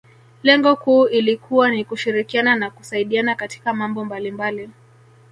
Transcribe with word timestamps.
Lengo 0.43 0.75
kuu 0.75 1.07
ilikuwa 1.07 1.69
ni 1.71 1.85
kushirikiana 1.85 2.55
na 2.55 2.69
kusaidiana 2.69 3.35
katika 3.35 3.73
mambo 3.73 4.05
mbalimbali 4.05 4.69